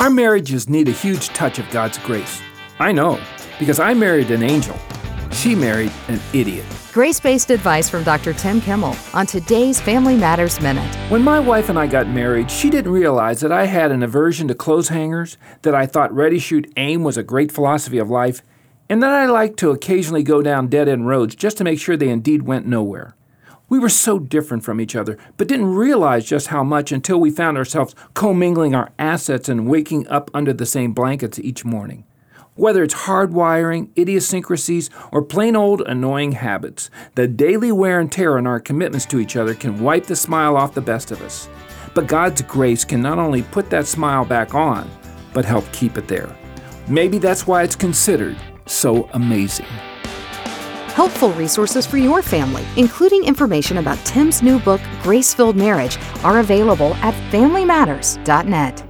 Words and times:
Our 0.00 0.10
marriages 0.10 0.68
need 0.68 0.86
a 0.86 0.92
huge 0.92 1.30
touch 1.30 1.58
of 1.58 1.68
God's 1.70 1.98
grace. 1.98 2.40
I 2.78 2.92
know, 2.92 3.20
because 3.58 3.80
I 3.80 3.94
married 3.94 4.30
an 4.30 4.44
angel. 4.44 4.78
She 5.32 5.56
married 5.56 5.90
an 6.06 6.20
idiot. 6.32 6.64
Grace 6.92 7.18
based 7.18 7.50
advice 7.50 7.88
from 7.88 8.04
Dr. 8.04 8.32
Tim 8.32 8.60
Kimmel 8.60 8.94
on 9.12 9.26
today's 9.26 9.80
Family 9.80 10.16
Matters 10.16 10.60
Minute. 10.60 10.94
When 11.10 11.24
my 11.24 11.40
wife 11.40 11.68
and 11.68 11.76
I 11.76 11.88
got 11.88 12.06
married, 12.06 12.48
she 12.48 12.70
didn't 12.70 12.92
realize 12.92 13.40
that 13.40 13.50
I 13.50 13.66
had 13.66 13.90
an 13.90 14.04
aversion 14.04 14.46
to 14.46 14.54
clothes 14.54 14.88
hangers, 14.88 15.36
that 15.62 15.74
I 15.74 15.86
thought 15.86 16.14
ready, 16.14 16.38
shoot, 16.38 16.72
aim 16.76 17.02
was 17.02 17.16
a 17.16 17.24
great 17.24 17.50
philosophy 17.50 17.98
of 17.98 18.08
life, 18.08 18.40
and 18.88 19.02
that 19.02 19.10
I 19.10 19.26
liked 19.26 19.58
to 19.58 19.70
occasionally 19.70 20.22
go 20.22 20.42
down 20.42 20.68
dead 20.68 20.88
end 20.88 21.08
roads 21.08 21.34
just 21.34 21.56
to 21.58 21.64
make 21.64 21.80
sure 21.80 21.96
they 21.96 22.08
indeed 22.08 22.42
went 22.42 22.68
nowhere. 22.68 23.16
We 23.70 23.78
were 23.78 23.90
so 23.90 24.18
different 24.18 24.64
from 24.64 24.80
each 24.80 24.96
other, 24.96 25.18
but 25.36 25.46
didn't 25.46 25.74
realize 25.74 26.24
just 26.24 26.46
how 26.46 26.64
much 26.64 26.90
until 26.90 27.20
we 27.20 27.30
found 27.30 27.58
ourselves 27.58 27.94
commingling 28.14 28.74
our 28.74 28.92
assets 28.98 29.46
and 29.48 29.68
waking 29.68 30.08
up 30.08 30.30
under 30.32 30.54
the 30.54 30.64
same 30.64 30.92
blankets 30.94 31.38
each 31.38 31.66
morning. 31.66 32.04
Whether 32.54 32.82
it's 32.82 32.94
hardwiring, 32.94 33.90
idiosyncrasies, 33.96 34.88
or 35.12 35.22
plain 35.22 35.54
old 35.54 35.82
annoying 35.82 36.32
habits, 36.32 36.90
the 37.14 37.28
daily 37.28 37.70
wear 37.70 38.00
and 38.00 38.10
tear 38.10 38.38
on 38.38 38.46
our 38.46 38.58
commitments 38.58 39.04
to 39.06 39.20
each 39.20 39.36
other 39.36 39.54
can 39.54 39.80
wipe 39.80 40.06
the 40.06 40.16
smile 40.16 40.56
off 40.56 40.74
the 40.74 40.80
best 40.80 41.10
of 41.10 41.20
us. 41.20 41.48
But 41.94 42.06
God's 42.06 42.40
grace 42.42 42.86
can 42.86 43.02
not 43.02 43.18
only 43.18 43.42
put 43.42 43.68
that 43.70 43.86
smile 43.86 44.24
back 44.24 44.54
on, 44.54 44.90
but 45.34 45.44
help 45.44 45.70
keep 45.72 45.98
it 45.98 46.08
there. 46.08 46.34
Maybe 46.88 47.18
that's 47.18 47.46
why 47.46 47.64
it's 47.64 47.76
considered 47.76 48.38
so 48.64 49.10
amazing. 49.12 49.66
Helpful 50.98 51.32
resources 51.34 51.86
for 51.86 51.96
your 51.96 52.22
family, 52.22 52.64
including 52.76 53.22
information 53.22 53.78
about 53.78 54.04
Tim's 54.04 54.42
new 54.42 54.58
book, 54.58 54.80
Grace 55.00 55.32
Filled 55.32 55.54
Marriage, 55.54 55.96
are 56.24 56.40
available 56.40 56.92
at 56.94 57.14
FamilyMatters.net. 57.30 58.87